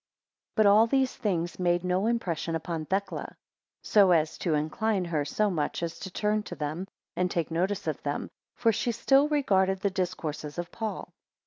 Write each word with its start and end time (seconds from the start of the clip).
12 0.55 0.55
But 0.55 0.65
all 0.67 0.87
these 0.87 1.15
things 1.15 1.59
made 1.59 1.83
no 1.83 2.07
impression 2.07 2.55
upon 2.55 2.87
Thecla, 2.87 3.37
so 3.83 4.09
as 4.09 4.35
to 4.39 4.55
incline 4.55 5.05
her 5.05 5.23
so 5.23 5.51
much 5.51 5.83
as 5.83 5.99
to 5.99 6.09
turn 6.09 6.41
to 6.41 6.55
them, 6.55 6.87
and 7.15 7.29
take 7.29 7.51
notice 7.51 7.85
of 7.85 8.01
them; 8.01 8.31
for 8.55 8.71
she 8.71 8.91
still 8.91 9.27
regarded 9.29 9.81
the 9.81 9.91
discourses 9.91 10.57
of 10.57 10.71
Paul. 10.71 11.13